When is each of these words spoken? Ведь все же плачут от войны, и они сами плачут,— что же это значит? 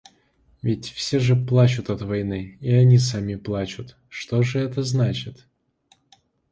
Ведь 0.63 0.89
все 0.89 1.19
же 1.19 1.35
плачут 1.35 1.91
от 1.91 2.01
войны, 2.01 2.57
и 2.59 2.71
они 2.73 2.97
сами 2.97 3.35
плачут,— 3.35 3.97
что 4.09 4.41
же 4.41 4.57
это 4.57 4.81
значит? 4.81 5.45